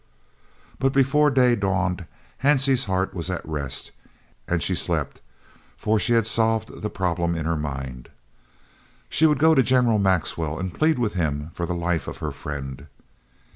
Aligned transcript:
But 0.79 0.93
before 0.93 1.29
day 1.29 1.55
dawned 1.55 2.07
Hansie's 2.41 2.85
heart 2.85 3.13
was 3.13 3.29
at 3.29 3.47
rest 3.47 3.91
and 4.47 4.63
she 4.63 4.73
slept, 4.73 5.21
for 5.77 5.99
she 5.99 6.13
had 6.13 6.25
solved 6.25 6.81
the 6.81 6.89
problem 6.89 7.35
in 7.35 7.45
her 7.45 7.55
mind. 7.55 8.09
She 9.09 9.27
would 9.27 9.37
go 9.37 9.53
to 9.53 9.61
General 9.61 9.99
Maxwell 9.99 10.57
and 10.57 10.73
plead 10.73 10.97
with 10.97 11.13
him 11.13 11.51
for 11.53 11.67
the 11.67 11.75
life 11.75 12.07
of 12.07 12.17
her 12.17 12.31
friend. 12.31 12.87